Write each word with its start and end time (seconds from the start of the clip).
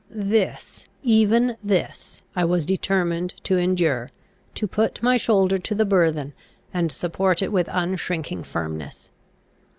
This, 0.09 0.87
even 1.03 1.57
this, 1.63 2.23
I 2.35 2.43
was 2.43 2.65
determined 2.65 3.35
to 3.43 3.59
endure; 3.59 4.09
to 4.55 4.65
put 4.67 5.03
my 5.03 5.15
shoulder 5.15 5.59
to 5.59 5.75
the 5.75 5.85
burthen, 5.85 6.33
and 6.73 6.91
support 6.91 7.43
it 7.43 7.51
with 7.51 7.67
unshrinking 7.71 8.45
firmness. 8.45 9.11